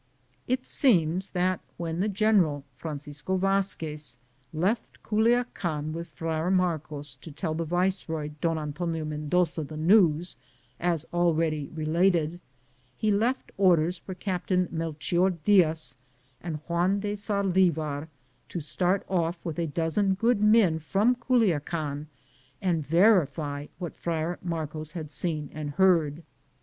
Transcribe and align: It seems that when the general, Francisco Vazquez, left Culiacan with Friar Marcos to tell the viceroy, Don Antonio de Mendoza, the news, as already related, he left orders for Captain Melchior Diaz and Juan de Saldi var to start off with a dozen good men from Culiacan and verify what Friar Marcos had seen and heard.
It 0.47 0.65
seems 0.65 1.29
that 1.29 1.59
when 1.77 1.99
the 1.99 2.07
general, 2.09 2.63
Francisco 2.75 3.37
Vazquez, 3.37 4.17
left 4.51 5.03
Culiacan 5.03 5.93
with 5.93 6.07
Friar 6.07 6.49
Marcos 6.49 7.17
to 7.17 7.29
tell 7.31 7.53
the 7.53 7.65
viceroy, 7.65 8.31
Don 8.41 8.57
Antonio 8.57 9.03
de 9.03 9.11
Mendoza, 9.11 9.63
the 9.63 9.77
news, 9.77 10.37
as 10.79 11.05
already 11.13 11.69
related, 11.75 12.39
he 12.97 13.11
left 13.11 13.51
orders 13.57 13.99
for 13.99 14.15
Captain 14.15 14.67
Melchior 14.71 15.29
Diaz 15.29 15.97
and 16.41 16.55
Juan 16.67 16.99
de 17.01 17.15
Saldi 17.15 17.69
var 17.69 18.09
to 18.49 18.59
start 18.59 19.05
off 19.07 19.37
with 19.45 19.59
a 19.59 19.67
dozen 19.67 20.15
good 20.15 20.41
men 20.41 20.79
from 20.79 21.13
Culiacan 21.13 22.07
and 22.59 22.83
verify 22.83 23.67
what 23.77 23.95
Friar 23.95 24.39
Marcos 24.41 24.93
had 24.93 25.11
seen 25.11 25.51
and 25.53 25.69
heard. 25.73 26.23